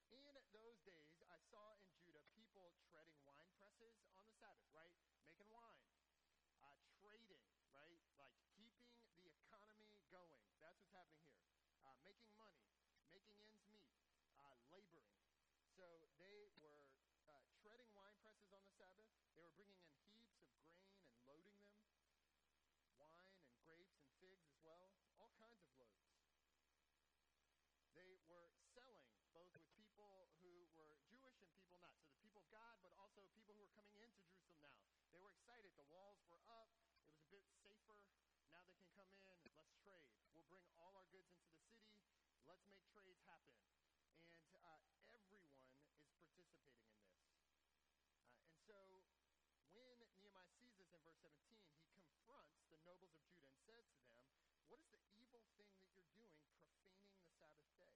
in 0.10 0.50
those 0.50 0.82
days, 0.82 1.14
I 1.30 1.38
saw 1.54 1.78
in 1.78 1.94
Judah 2.02 2.26
people 2.34 2.74
treading 2.90 3.22
wine 3.26 3.50
presses 3.54 3.94
on 4.18 4.26
the 4.26 4.34
Sabbath, 4.42 4.70
right? 4.74 4.98
Making 5.22 5.50
wine, 5.54 5.86
uh, 6.58 6.78
trading, 6.98 7.46
right? 7.70 8.02
Like 8.18 8.34
keeping 8.58 8.90
the 9.22 9.30
economy 9.30 9.94
going. 10.10 10.42
That's 10.58 10.78
what's 10.82 10.94
happening 10.98 11.30
here. 11.30 11.46
Uh, 11.86 11.94
making 12.02 12.34
money, 12.34 12.66
making 13.14 13.38
ends 13.38 13.62
meet, 13.70 13.94
uh, 14.42 14.58
laboring. 14.74 15.14
So 15.78 15.86
they 16.18 16.50
were 16.62 16.90
uh, 17.30 17.46
treading 17.62 17.94
wine 17.94 18.18
presses 18.22 18.50
on 18.54 18.62
the 18.66 18.74
Sabbath. 18.78 19.10
They 19.38 19.42
were 19.46 19.54
bringing 19.54 19.82
in 19.82 19.94
heaps 20.14 20.38
of 20.38 20.46
grain 20.46 20.74
and 21.10 21.18
loading 21.28 21.58
them, 21.60 21.76
wine 22.96 23.36
and 23.44 23.58
grapes 23.66 23.98
and 24.00 24.10
figs 24.22 24.44
as 24.48 24.58
well, 24.64 24.94
all 25.18 25.32
kinds 25.40 25.60
of 25.60 25.72
loads. 25.76 26.06
They 27.98 28.23
were 28.34 28.50
selling 28.74 29.06
both 29.30 29.50
with 29.54 29.66
people 29.78 30.34
who 30.42 30.66
were 30.74 30.98
Jewish 31.14 31.38
and 31.38 31.46
people 31.46 31.70
not. 31.78 31.94
So 32.02 32.10
the 32.10 32.18
people 32.18 32.42
of 32.42 32.48
God, 32.50 32.74
but 32.82 32.94
also 32.98 33.22
people 33.34 33.54
who 33.54 33.62
were 33.62 33.74
coming 33.78 33.98
into 34.02 34.18
Jerusalem 34.26 34.58
now. 34.58 34.74
They 35.14 35.22
were 35.22 35.34
excited. 35.38 35.70
The 35.78 35.86
walls 35.94 36.18
were 36.26 36.42
up. 36.50 36.70
It 36.98 37.06
was 37.06 37.22
a 37.22 37.30
bit 37.30 37.46
safer. 37.62 37.98
Now 38.50 38.66
they 38.66 38.74
can 38.74 38.90
come 38.98 39.10
in. 39.22 39.38
Let's 39.54 39.78
trade. 39.86 40.10
We'll 40.34 40.50
bring 40.50 40.66
all 40.82 40.98
our 40.98 41.06
goods 41.14 41.30
into 41.30 41.46
the 41.54 41.62
city. 41.62 41.94
Let's 42.50 42.66
make 42.66 42.82
trades 42.90 43.22
happen. 43.30 43.54
And 44.26 44.50
uh, 44.58 44.82
everyone 45.14 45.54
is 45.54 45.70
participating 45.94 46.74
in 46.74 46.74
this. 46.74 46.90
Uh, 47.14 47.38
and 48.50 48.58
so 48.66 48.78
when 50.02 50.10
Nehemiah 50.18 50.50
sees 50.58 50.74
this 50.78 50.90
in 50.90 51.02
verse 51.06 51.22
17, 51.22 51.38
he 51.86 52.02
confronts 52.02 52.58
the 52.74 52.82
nobles 52.82 53.14
of 53.14 53.22
Judah 53.30 53.54
and 53.54 53.62
says 53.62 53.86
to 53.94 53.98
them, 54.02 54.18
What 54.74 54.82
is 54.82 54.90
the 54.90 55.02
evil 55.22 55.46
thing 55.54 55.70
that 55.78 55.90
you're 55.94 56.10
doing, 56.18 56.34
profaning 56.74 57.22
the 57.22 57.34
Sabbath 57.38 57.70
day? 57.78 57.94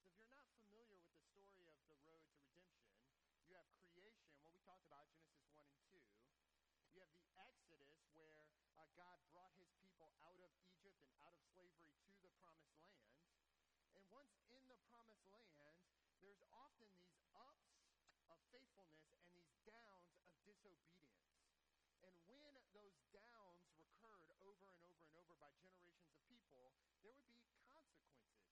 So 0.00 0.08
if 0.08 0.16
you're 0.16 0.32
not 0.32 0.48
familiar 0.56 0.88
with 0.88 1.04
the 1.04 1.20
story 1.28 1.68
of 1.68 1.76
the 1.88 1.98
road 2.06 2.22
to 2.32 2.38
redemption, 2.48 2.96
you 3.44 3.54
have 3.60 3.68
creation, 3.92 4.32
what 4.40 4.52
we 4.56 4.60
talked 4.64 4.86
about, 4.88 5.06
Genesis 5.12 5.44
1 5.52 5.68
and 5.68 5.82
2. 5.92 6.00
You 6.96 7.04
have 7.04 7.12
the 7.20 7.28
Exodus, 7.36 7.92
where 8.16 8.48
uh, 8.76 8.88
God 8.96 9.18
brought 9.32 9.52
his 9.60 9.68
people 9.76 10.08
out 10.24 10.40
of 10.40 10.50
Egypt 10.64 10.96
and 11.04 11.12
out 11.20 11.34
of 11.36 11.42
slavery 11.52 11.92
to 12.16 12.18
the 12.24 12.32
promised 12.40 12.72
land. 12.80 13.04
And 13.92 14.02
once 14.08 14.32
in 14.48 14.62
the 14.72 14.80
promised 14.88 15.28
land, 15.28 15.76
there's 16.20 16.42
often 16.52 16.88
these 17.04 17.20
ups 17.36 17.68
of 18.32 18.38
faithfulness 18.50 19.06
and 19.14 19.28
these 19.36 19.54
downs 19.68 20.08
of 20.10 20.20
disobedience. 20.42 21.14
And 22.02 22.16
when 22.26 22.54
those 22.74 22.98
downs 23.14 23.62
recurred 23.78 24.32
over 24.42 24.66
and 24.66 24.80
over 24.82 25.00
and 25.04 25.14
over 25.16 25.34
by 25.38 25.50
generations 25.62 26.10
of 26.12 26.22
people, 26.26 26.74
there 27.06 27.30
would 27.30 27.46
be 27.46 27.62
consequences 27.70 28.50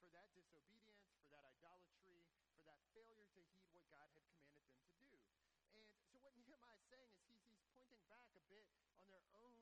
for 0.00 0.10
that 0.10 0.34
disobedience, 0.34 1.06
for 1.22 1.30
that 1.30 1.46
idolatry, 1.46 2.18
for 2.58 2.64
that 2.66 2.80
failure 2.90 3.14
to 3.14 3.26
heed 3.38 3.54
what 3.70 3.86
God 3.86 4.10
had 4.10 4.26
commanded 4.34 4.74
them 4.74 4.90
to 4.90 5.02
do. 5.10 5.20
And 5.54 6.02
so 6.10 6.18
what 6.18 6.34
Nehemiah 6.42 6.74
is 6.74 6.86
saying 6.90 7.10
is 7.14 7.22
he's, 7.30 7.44
he's 7.54 7.66
pointing 7.74 8.02
back 8.10 8.30
a 8.34 8.42
bit 8.50 8.66
on 8.98 9.06
their 9.10 9.26
own 9.38 9.54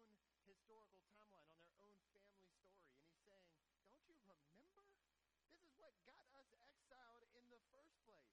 historical 0.49 1.01
timeline, 1.13 1.53
on 1.61 1.69
their 1.77 1.85
own 1.85 2.01
family 2.09 2.49
story. 2.49 2.77
And 2.97 3.05
he's 3.09 3.21
saying, 3.29 3.45
don't 3.89 4.01
you 4.09 4.17
remember? 4.17 4.49
This 5.53 5.61
is 5.61 5.73
what 5.77 5.93
got 6.09 6.25
us 6.37 6.49
exiled 6.57 7.29
in 7.37 7.45
the 7.53 7.61
first 7.69 7.93
place. 8.09 8.33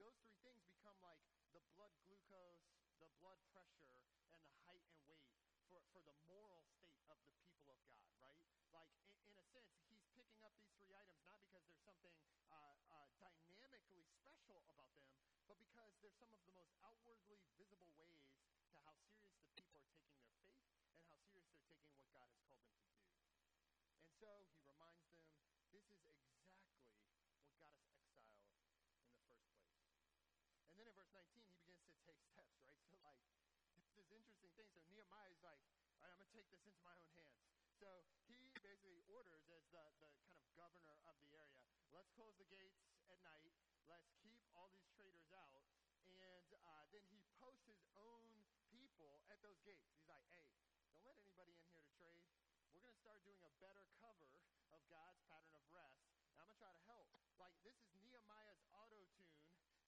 those 0.00 0.18
three 0.24 0.36
things 0.44 0.60
become 0.68 0.98
like 1.00 1.20
the 1.56 1.62
blood 1.74 1.92
glucose, 2.04 2.64
the 3.00 3.08
blood 3.22 3.40
pressure, 3.54 3.96
and 4.32 4.40
the 4.44 4.54
height 4.66 4.84
and 4.90 5.00
weight 5.08 5.30
for, 5.70 5.80
for 5.94 6.02
the 6.04 6.16
moral 6.28 6.60
state 6.76 7.00
of 7.08 7.18
the 7.24 7.32
people 7.40 7.70
of 7.72 7.80
God, 7.88 8.04
right? 8.20 8.36
Like, 8.74 8.90
in, 9.00 9.14
in 9.30 9.36
a 9.38 9.46
sense, 9.54 9.70
he's 9.88 10.04
picking 10.18 10.40
up 10.44 10.52
these 10.58 10.74
three 10.80 10.92
items 10.92 11.22
not 11.24 11.38
because 11.46 11.64
there's 11.68 11.84
something 11.86 12.14
uh, 12.50 12.74
uh, 12.92 13.06
dynamically 13.18 14.04
special 14.20 14.60
about 14.66 14.90
them, 14.98 15.08
but 15.48 15.56
because 15.60 15.90
they're 16.02 16.14
some 16.18 16.30
of 16.34 16.40
the 16.44 16.52
most 16.54 16.74
outwardly 16.84 17.40
visible 17.56 17.90
ways 17.96 18.26
to 18.70 18.76
how 18.84 18.94
serious 19.08 19.38
the 19.40 19.52
people 19.54 19.78
are 19.80 19.94
taking 19.94 20.20
their 20.20 20.36
faith 20.52 20.92
and 20.92 21.06
how 21.08 21.18
serious 21.30 21.48
they're 21.54 21.66
taking 21.70 21.94
what 21.96 22.10
God 22.14 22.28
has 22.28 22.40
called 22.46 22.62
them 22.66 22.76
to 22.76 22.86
do. 22.90 23.06
And 24.02 24.10
so 24.20 24.30
he 24.50 24.60
reminds 24.66 25.02
them 25.08 25.24
this 25.72 25.86
is 25.88 26.02
exactly 26.04 26.60
what 27.40 27.54
got 27.58 27.74
us 27.74 27.86
exiled 27.88 28.26
in 28.28 28.38
the 28.38 28.84
first 28.84 29.88
place. 29.88 30.28
And 30.68 30.74
then 30.78 30.86
in 30.90 30.94
verse 30.94 31.12
19, 31.14 31.40
he 31.40 31.54
begins 31.54 31.66
to 31.66 31.73
take 32.04 32.20
steps, 32.32 32.56
right? 32.64 32.80
So, 32.88 32.96
like, 33.04 33.20
this 33.28 33.44
this 33.94 34.08
interesting 34.10 34.52
thing. 34.58 34.68
So 34.74 34.80
Nehemiah 34.90 35.30
is 35.30 35.40
like, 35.44 35.60
all 36.00 36.06
right, 36.06 36.12
I'm 36.12 36.18
going 36.18 36.30
to 36.30 36.36
take 36.36 36.48
this 36.50 36.62
into 36.66 36.80
my 36.82 36.94
own 36.98 37.10
hands. 37.14 37.38
So 37.78 37.88
he 38.26 38.52
basically 38.64 39.00
orders, 39.10 39.44
as 39.52 39.64
the, 39.70 39.84
the 40.00 40.10
kind 40.24 40.40
of 40.40 40.48
governor 40.56 40.98
of 41.06 41.16
the 41.20 41.30
area, 41.36 41.62
let's 41.94 42.10
close 42.16 42.34
the 42.40 42.48
gates 42.48 42.80
at 43.12 43.20
night. 43.22 43.52
Let's 43.86 44.08
keep 44.24 44.40
all 44.56 44.72
these 44.72 44.88
traders 44.96 45.28
out. 45.36 45.62
And 46.08 46.48
uh, 46.64 46.84
then 46.90 47.04
he 47.12 47.20
posts 47.38 47.64
his 47.68 47.80
own 47.96 48.24
people 48.72 49.22
at 49.28 49.38
those 49.44 49.60
gates. 49.62 49.84
He's 49.92 50.08
like, 50.08 50.24
hey, 50.32 50.44
don't 50.80 51.04
let 51.04 51.16
anybody 51.20 51.52
in 51.54 51.64
here 51.68 51.84
to 51.84 51.92
trade. 52.00 52.24
We're 52.72 52.82
going 52.82 52.96
to 52.96 53.02
start 53.04 53.20
doing 53.28 53.40
a 53.44 53.52
better 53.60 53.84
cover 54.00 54.32
of 54.72 54.80
God's 54.88 55.20
pattern 55.28 55.54
of 55.54 55.64
rest. 55.70 56.00
And 56.32 56.40
I'm 56.40 56.48
going 56.48 56.56
to 56.56 56.60
try 56.60 56.72
to 56.72 56.84
help. 56.88 57.06
Like, 57.36 57.54
this 57.62 57.76
is 57.76 57.86
tune 57.92 58.10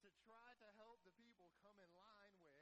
to 0.07 0.15
try 0.23 0.55
to 0.63 0.69
help 0.79 1.03
the 1.03 1.11
people 1.19 1.51
come 1.59 1.75
in 1.83 1.91
line 1.99 2.31
with 2.39 2.55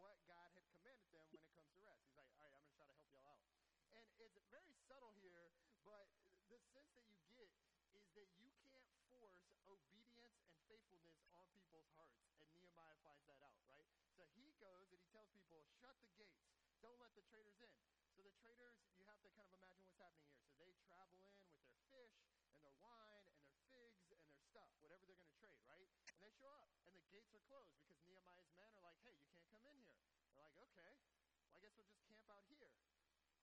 what 0.00 0.16
God 0.24 0.48
had 0.48 0.64
commanded 0.72 1.12
them 1.12 1.28
when 1.28 1.44
it 1.44 1.52
comes 1.52 1.68
to 1.76 1.80
rest. 1.84 2.00
He's 2.08 2.16
like, 2.16 2.32
all 2.32 2.40
right, 2.40 2.56
I'm 2.56 2.64
going 2.64 2.72
to 2.72 2.76
try 2.80 2.88
to 2.88 2.96
help 2.96 3.12
y'all 3.12 3.28
out. 3.28 3.44
And 3.92 4.08
it's 4.16 4.40
very 4.48 4.72
subtle 4.88 5.12
here, 5.20 5.52
but 5.84 6.08
the 6.48 6.56
sense 6.72 6.88
that 6.96 7.04
you 7.12 7.20
get 7.36 7.52
is 8.00 8.08
that 8.16 8.32
you 8.40 8.48
can't 8.64 8.88
force 9.12 9.36
obedience 9.68 10.16
and 10.16 10.32
faithfulness 10.64 11.20
on 11.36 11.44
people's 11.52 11.92
hearts. 12.00 12.16
And 12.40 12.48
Nehemiah 12.56 12.96
finds 13.04 13.28
that 13.28 13.44
out, 13.44 13.60
right? 13.68 13.84
So 14.16 14.24
he 14.32 14.56
goes 14.56 14.88
and 14.88 14.96
he 14.96 15.08
tells 15.12 15.28
people, 15.36 15.60
shut 15.76 16.00
the 16.00 16.08
gates. 16.16 16.48
Don't 16.80 16.96
let 16.96 17.12
the 17.12 17.24
traders 17.28 17.60
in. 17.60 17.76
So 18.16 18.24
the 18.24 18.32
traders, 18.40 18.72
you 18.96 19.04
have 19.04 19.20
to 19.20 19.28
kind 19.36 19.44
of 19.44 19.52
imagine 19.52 19.84
what's 19.84 20.00
happening 20.00 20.32
here. 20.32 20.48
So 20.56 20.64
they 20.64 20.72
travel 20.88 21.20
in 21.20 21.36
with 21.44 21.60
their 21.60 21.76
fish 21.92 22.16
and 22.48 22.56
their 22.64 22.72
wine 22.80 23.28
and 23.28 23.36
their 23.44 23.60
figs 23.68 24.08
and 24.08 24.24
their 24.32 24.40
stuff, 24.48 24.72
whatever 24.80 25.04
they're 25.04 25.20
going 25.20 25.28
to 25.28 25.40
trade, 25.44 25.60
right? 25.68 25.84
And 26.16 26.24
they 26.24 26.32
show 26.40 26.48
up 26.56 26.72
and 26.86 26.94
the 26.96 27.04
gates 27.12 27.25
are 27.36 27.44
closed 27.52 27.76
because 27.76 28.00
Nehemiah's 28.08 28.48
men 28.56 28.64
are 28.72 28.80
like, 28.80 28.96
hey, 29.04 29.12
you 29.12 29.28
can't 29.28 29.44
come 29.52 29.60
in 29.68 29.76
here. 29.76 30.00
They're 30.32 30.40
like, 30.40 30.56
okay, 30.56 30.96
well, 31.44 31.52
I 31.52 31.60
guess 31.60 31.76
we'll 31.76 31.84
just 31.92 32.00
camp 32.08 32.24
out 32.32 32.48
here. 32.48 32.72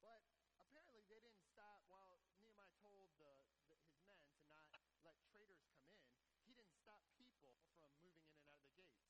But 0.02 0.26
apparently 0.58 1.06
they 1.06 1.22
didn't 1.22 1.46
stop 1.54 1.86
while 1.94 2.18
Nehemiah 2.42 2.74
told 2.82 3.14
the, 3.22 3.30
the, 3.70 3.78
his 3.86 4.02
men 4.10 4.18
to 4.34 4.42
not 4.50 4.66
let 5.06 5.22
traders 5.30 5.62
come 5.70 5.78
in. 5.86 5.94
He 6.42 6.58
didn't 6.58 6.74
stop 6.82 7.06
people 7.22 7.54
from 7.78 7.94
moving 8.02 8.18
in 8.18 8.34
and 8.34 8.50
out 8.50 8.58
of 8.58 8.66
the 8.66 8.74
gates. 8.82 9.06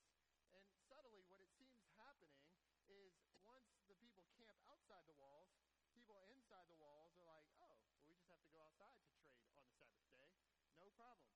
And 0.52 0.68
subtly, 0.92 1.24
what 1.32 1.40
it 1.40 1.48
seems 1.56 1.80
happening 1.96 2.44
is 2.92 3.16
once 3.48 3.64
the 3.88 3.96
people 4.04 4.28
camp 4.36 4.60
outside 4.68 5.08
the 5.08 5.16
walls, 5.16 5.56
people 5.96 6.20
inside 6.28 6.68
the 6.68 6.80
walls 6.84 7.16
are 7.24 7.28
like, 7.32 7.48
oh, 7.64 7.72
well, 7.80 8.04
we 8.04 8.20
just 8.20 8.28
have 8.28 8.44
to 8.44 8.52
go 8.52 8.60
outside 8.60 9.00
to 9.00 9.08
trade 9.16 9.32
on 9.56 9.64
the 9.64 9.72
Sabbath 9.80 10.04
day. 10.12 10.28
No 10.76 10.92
problem. 11.00 11.32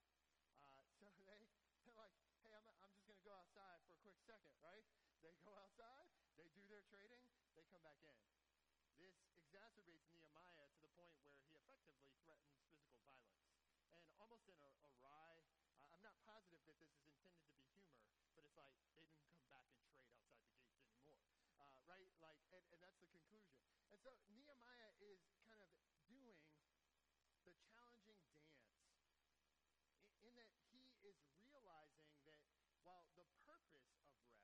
Uh, 0.60 0.84
so 1.00 1.08
they, 1.32 1.48
they're 1.88 1.96
like, 1.96 2.12
hey, 2.44 2.52
I'm, 2.54 2.68
I'm 2.84 2.92
just 2.94 3.08
going 3.08 3.18
to 3.18 3.26
go 3.26 3.34
outside 3.34 3.80
for 3.88 3.96
a 3.96 3.97
quick 4.08 4.24
second, 4.24 4.56
right? 4.64 4.88
They 5.20 5.36
go 5.44 5.52
outside, 5.60 6.08
they 6.40 6.48
do 6.56 6.64
their 6.72 6.80
trading, 6.88 7.28
they 7.52 7.68
come 7.68 7.84
back 7.84 8.00
in. 8.00 8.16
This 8.96 9.20
exacerbates 9.36 10.08
Nehemiah 10.16 10.72
to 10.72 10.80
the 10.80 10.88
point 10.96 11.12
where 11.20 11.36
he 11.44 11.52
effectively 11.60 12.16
threatens 12.24 12.56
physical 12.64 12.96
violence. 13.04 13.44
And 13.92 14.08
almost 14.16 14.48
in 14.48 14.56
a, 14.64 14.72
a 14.88 14.92
wry, 15.04 15.44
uh, 15.76 15.92
I'm 15.92 16.00
not 16.00 16.16
positive 16.24 16.64
that 16.72 16.80
this 16.80 16.96
is 16.96 17.04
intended 17.04 17.44
to 17.52 17.52
be 17.52 17.60
humor, 17.68 18.00
but 18.32 18.48
it's 18.48 18.56
like 18.56 18.72
they 18.96 19.04
didn't 19.04 19.28
come 19.28 19.44
back 19.52 19.68
and 19.76 19.84
trade 19.92 20.08
outside 20.08 20.40
the 20.88 21.04
gates 21.04 21.28
anymore 21.28 21.60
uh, 21.60 21.84
right? 21.92 22.08
Like, 22.24 22.40
and, 22.56 22.64
and 22.72 22.80
that's 22.80 23.04
the 23.04 23.12
conclusion. 23.12 23.60
And 23.92 24.00
so 24.00 24.16
Nehemiah 24.32 24.96
is 25.04 25.20
kind 25.44 25.60
of 25.60 25.68
doing 26.08 26.40
the 27.44 27.52
challenging 27.68 28.24
dance 28.24 28.56
in, 28.72 28.88
in 30.24 30.32
that 30.40 30.56
he 30.72 30.88
is 31.04 31.20
purpose 33.44 33.88
of 33.92 34.00
rest 34.08 34.40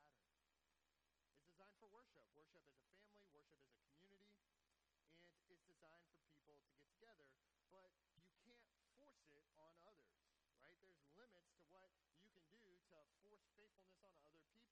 It's 1.22 1.40
designed 1.40 1.71
for 1.82 1.98
worship. 1.98 2.22
Worship 2.38 2.62
as 2.62 2.78
a 2.78 2.86
family, 2.94 3.26
worship 3.34 3.58
as 3.58 3.74
a 3.74 3.82
community, 3.90 4.38
and 4.38 5.50
it's 5.50 5.66
designed 5.66 6.06
for 6.06 6.14
people 6.22 6.38
to 6.38 6.70
get 6.70 6.78
together, 6.94 7.26
but 7.74 7.90
you 8.14 8.22
can't 8.46 8.62
force 8.94 9.18
it 9.26 9.42
on 9.58 9.66
others, 9.82 10.14
right? 10.62 10.78
There's 10.78 11.02
limits 11.18 11.50
to 11.58 11.66
what 11.74 11.90
you 11.98 12.06
can 12.22 12.38
do 12.46 12.54
to 12.62 12.78
force 12.86 13.10
faithfulness 13.26 13.74
on 13.82 13.98
other 13.98 14.22
people, 14.30 14.62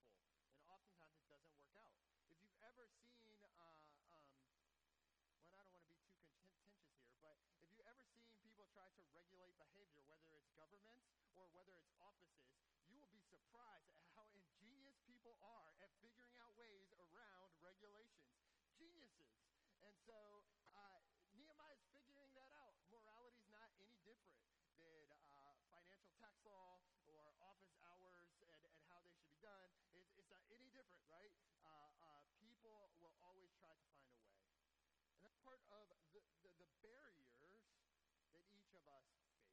and 0.54 0.62
oftentimes 0.70 1.18
it 1.18 1.26
doesn't 1.26 1.50
work 1.58 1.74
out. 1.74 1.98
If 2.30 2.38
you've 2.46 2.62
ever 2.62 2.86
seen 2.94 3.42
uh, 3.42 3.74
um, 4.14 4.30
well, 5.50 5.58
I 5.58 5.66
don't 5.66 5.82
want 5.82 5.82
to 5.82 5.90
be 5.90 5.98
too 5.98 6.14
contentious 6.14 6.94
here, 6.94 7.10
but 7.26 7.34
if 7.42 7.58
you've 7.58 7.90
ever 7.90 8.06
seen 8.06 8.30
people 8.38 8.70
try 8.70 8.86
to 8.86 9.02
regulate 9.10 9.58
behavior, 9.58 10.06
whether 10.06 10.30
it's 10.30 10.54
governments 10.54 11.10
or 11.34 11.50
whether 11.58 11.74
it's 11.74 11.90
offices, 11.98 12.54
you 12.86 13.02
will 13.02 13.10
be 13.10 13.18
surprised 13.26 13.90
at 13.98 14.06
how 14.14 14.30
ingenious 14.30 14.94
people 15.10 15.34
are 15.42 15.74
at 15.82 15.90
figuring 15.98 16.38
out 16.38 16.54
ways 16.60 16.99
regulations. 17.70 18.34
Geniuses. 18.74 19.30
And 19.86 19.94
so 20.02 20.42
uh, 20.74 20.98
is 21.70 21.86
figuring 21.94 22.34
that 22.34 22.50
out. 22.58 22.74
Morality 22.90 23.38
is 23.38 23.46
not 23.54 23.70
any 23.78 23.94
different 24.02 24.42
than 24.74 25.06
uh, 25.22 25.54
financial 25.70 26.10
tax 26.18 26.34
law 26.42 26.82
or 27.06 27.30
office 27.38 27.78
hours 27.86 28.26
and, 28.42 28.58
and 28.66 28.74
how 28.90 28.98
they 29.06 29.14
should 29.14 29.30
be 29.30 29.38
done. 29.38 29.70
It's, 29.94 30.10
it's 30.18 30.30
not 30.34 30.42
any 30.50 30.66
different, 30.74 31.06
right? 31.06 31.30
Uh, 31.62 31.70
uh 31.70 32.26
people 32.42 32.74
will 32.98 33.14
always 33.22 33.54
try 33.54 33.70
to 33.70 33.86
find 33.86 34.10
a 34.18 34.18
way. 34.18 34.42
And 35.14 35.22
that's 35.22 35.38
part 35.46 35.62
of 35.70 35.86
the, 36.10 36.26
the, 36.42 36.50
the 36.58 36.66
barriers 36.82 37.30
that 38.34 38.50
each 38.50 38.74
of 38.74 38.82
us 38.90 39.06
face. 39.14 39.46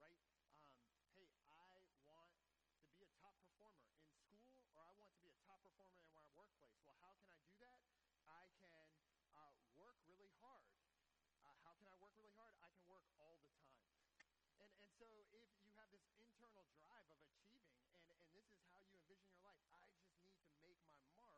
right? 0.00 0.18
Um, 1.14 1.14
hey, 1.14 1.28
I 1.46 2.58
want 2.66 2.82
to 2.82 2.92
be 2.98 3.06
a 3.06 3.12
top 3.22 3.38
performer 3.44 3.86
in 3.86 4.02
school 4.10 4.34
or 4.74 4.82
I 4.82 4.94
want 4.98 5.14
to 5.14 5.20
be 5.22 5.30
a 5.30 5.38
top 5.46 5.60
performer 5.62 6.00
in 6.02 6.10
my 6.16 6.26
workplace. 6.34 6.74
Well, 6.82 6.98
how 6.98 7.14
can 7.20 7.30
I 7.30 7.38
do 7.46 7.54
that? 7.62 7.78
I 8.26 8.42
can 8.58 8.88
uh, 9.38 9.54
work 9.78 9.98
really 10.08 10.32
hard. 10.42 10.66
Uh, 11.38 11.54
how 11.62 11.72
can 11.78 11.86
I 11.86 11.94
work 12.02 12.12
really 12.18 12.34
hard? 12.34 12.54
I 12.58 12.68
can 12.74 12.84
work 12.90 13.06
all 13.16 13.36
the 13.38 13.46
time. 13.46 13.78
And, 14.58 14.70
and 14.82 14.90
so 14.98 15.06
if 15.12 15.28
you 15.32 15.44
have 15.78 15.88
this 15.92 16.06
internal 16.18 16.66
drive 16.82 17.06
of 17.10 17.18
achieving, 17.24 17.72
and, 17.78 17.90
and 18.10 18.18
this 18.34 18.46
is 18.50 18.62
how 18.72 18.82
you 18.82 18.96
envision 18.96 19.28
your 19.32 19.42
life, 19.44 19.62
I 19.70 19.82
just 19.92 20.08
need 20.32 20.50
to 20.50 20.66
make 20.66 20.82
my 20.86 21.06
mark, 21.14 21.36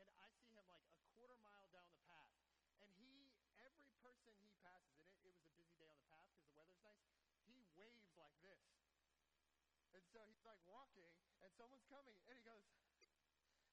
And 0.00 0.08
I 0.16 0.28
see 0.40 0.56
him 0.56 0.64
like 0.72 0.88
a 0.88 0.96
quarter 1.12 1.36
mile 1.44 1.68
down 1.68 1.84
the 1.92 2.00
path, 2.08 2.32
and 2.80 2.88
he, 2.96 3.28
every 3.60 3.92
person 4.00 4.32
he 4.40 4.48
passes, 4.64 5.04
and 5.12 5.20
it, 5.20 5.36
it 5.36 5.36
was 5.36 5.52
a 5.52 5.52
busy 5.60 5.76
day 5.76 5.92
on 5.92 6.00
the 6.00 6.08
path 6.08 6.24
because 6.32 6.48
the 6.48 6.56
weather's 6.56 6.80
nice. 6.80 7.04
He 7.44 7.60
waves 7.76 8.08
like 8.16 8.32
this, 8.40 8.64
and 9.92 10.00
so 10.16 10.24
he's 10.24 10.44
like 10.48 10.64
walking, 10.64 11.12
and 11.44 11.52
someone's 11.52 11.84
coming, 11.92 12.16
and 12.24 12.40
he 12.40 12.44
goes. 12.48 12.64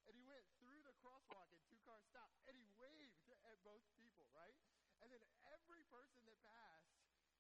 And 0.05 0.13
he 0.13 0.21
went 0.27 0.45
through 0.61 0.85
the 0.85 0.93
crosswalk 1.01 1.49
and 1.49 1.57
two 1.65 1.81
cars 1.81 2.05
stopped 2.13 2.37
and 2.45 2.53
he 2.53 2.69
waved 2.77 3.25
at 3.49 3.57
both 3.65 3.81
people, 3.97 4.29
right? 4.37 4.53
And 5.01 5.09
then 5.09 5.23
every 5.49 5.81
person 5.89 6.21
that 6.29 6.37
passed, 6.45 6.93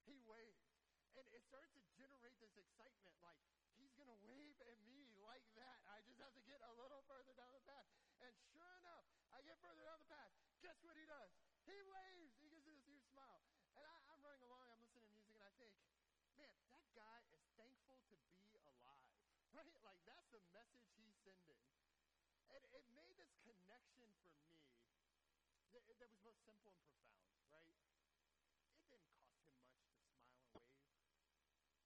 he 0.09 0.17
waved. 0.25 0.64
And 1.15 1.25
it 1.31 1.43
started 1.47 1.71
to 1.71 1.83
generate 1.95 2.35
this 2.43 2.55
excitement 2.59 3.15
like, 3.23 3.39
he's 3.79 3.95
going 3.95 4.11
to 4.11 4.19
wave 4.27 4.59
at 4.59 4.79
me 4.91 5.15
like 5.23 5.47
that. 5.55 5.79
I 5.87 6.03
just 6.03 6.19
have 6.19 6.35
to 6.35 6.43
get 6.43 6.59
a 6.59 6.73
little 6.75 6.99
further 7.07 7.31
down 7.39 7.55
the 7.55 7.63
path. 7.63 7.87
And 8.19 8.35
sure 8.51 8.75
enough, 8.83 9.07
I 9.31 9.39
get 9.47 9.55
further 9.63 9.83
down 9.83 9.99
the 10.03 10.11
path. 10.11 10.31
Guess 10.59 10.75
what 10.83 10.99
he 10.99 11.07
does? 11.07 11.31
He 11.63 11.79
waves. 11.87 12.35
He 12.43 12.51
gives 12.51 12.67
me 12.67 12.75
this 12.75 12.83
huge 12.83 13.07
smile. 13.15 13.39
And 13.79 13.83
I, 13.87 13.95
I'm 14.11 14.19
running 14.23 14.43
along. 14.43 14.67
I'm 14.71 14.79
listening 14.83 15.07
to 15.07 15.11
music, 15.15 15.35
and 15.39 15.45
I 15.47 15.53
think, 15.55 15.75
man, 16.35 16.51
that 16.67 16.83
guy 16.95 17.19
is 17.31 17.43
thankful 17.55 17.99
to 18.11 18.15
be 18.27 18.59
alive. 18.67 19.07
Right? 19.55 19.71
Like, 19.87 20.03
that's 20.03 20.27
the 20.35 20.43
message 20.51 20.83
he's 20.99 21.15
sending. 21.23 21.63
And 22.51 22.59
it 22.75 22.83
made 22.91 23.15
this 23.15 23.31
connection 23.39 24.11
for 24.19 24.35
me 24.35 24.59
that, 25.71 25.87
that 25.87 26.11
was 26.11 26.19
both 26.19 26.35
simple 26.43 26.75
and 26.75 26.83
profound, 26.83 27.39
right? 27.47 27.71
It 28.75 28.83
didn't 28.91 29.15
cost 29.15 29.39
him 29.47 29.63
much 29.63 29.79
to 29.79 29.79
smile 29.79 29.95
and 29.95 30.51
wave. 30.51 30.75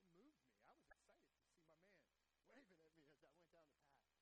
It 0.00 0.12
moved 0.12 0.44
me. 0.44 0.52
I 0.68 0.76
was 0.76 0.84
excited 0.84 1.24
to 1.24 1.40
see 1.40 1.56
my 1.64 1.72
man 1.80 1.96
waving 2.44 2.78
at 2.84 2.92
me 2.92 3.08
as 3.08 3.22
I 3.24 3.32
went 3.32 3.48
down 3.54 3.72
the 3.72 3.80
path. 3.88 4.12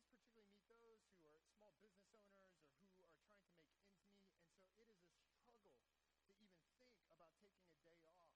Please 0.00 0.16
particularly 0.16 0.48
meet 0.48 0.64
those 0.80 1.04
who 1.12 1.28
are 1.28 1.44
small 1.44 1.76
business 1.84 2.08
owners 2.16 2.48
or 2.48 2.64
who 2.96 3.04
are 3.04 3.12
trying 3.20 3.36
to 3.36 3.52
make 3.52 3.60
ends 3.60 3.84
meet 3.84 4.16
And 4.48 4.64
so 4.64 4.80
it 4.80 4.96
is 4.96 5.04
a 5.04 5.28
struggle 5.28 5.76
to 6.24 6.32
even 6.32 6.56
think 6.80 6.96
about 7.12 7.36
taking 7.36 7.68
a 7.68 7.76
day 7.84 8.00
off 8.08 8.29